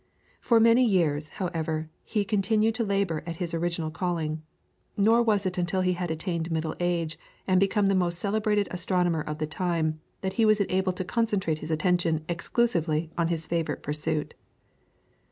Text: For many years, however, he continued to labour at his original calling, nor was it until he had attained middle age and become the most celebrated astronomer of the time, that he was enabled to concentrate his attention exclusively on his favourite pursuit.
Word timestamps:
For 0.39 0.59
many 0.59 0.83
years, 0.83 1.27
however, 1.27 1.91
he 2.03 2.25
continued 2.25 2.73
to 2.73 2.83
labour 2.83 3.21
at 3.27 3.35
his 3.35 3.53
original 3.53 3.91
calling, 3.91 4.41
nor 4.97 5.21
was 5.21 5.45
it 5.45 5.59
until 5.59 5.81
he 5.81 5.93
had 5.93 6.09
attained 6.09 6.49
middle 6.51 6.73
age 6.79 7.19
and 7.45 7.59
become 7.59 7.85
the 7.85 7.93
most 7.93 8.17
celebrated 8.17 8.67
astronomer 8.71 9.21
of 9.21 9.37
the 9.37 9.45
time, 9.45 10.01
that 10.21 10.33
he 10.41 10.43
was 10.43 10.59
enabled 10.59 10.97
to 10.97 11.05
concentrate 11.05 11.59
his 11.59 11.69
attention 11.69 12.25
exclusively 12.27 13.11
on 13.15 13.27
his 13.27 13.45
favourite 13.45 13.83
pursuit. 13.83 14.33